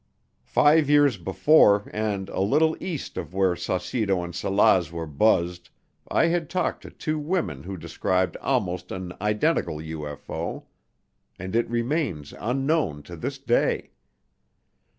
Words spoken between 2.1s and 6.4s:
a little east of where Saucedo and Salaz were "buzzed" I